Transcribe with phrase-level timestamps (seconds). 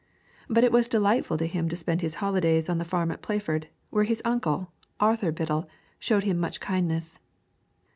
[0.49, 3.65] But it was delightful to him to spend his holidays on the farm at Playford,
[3.91, 7.19] where his uncle, Arthur Biddell, showed him much kindness.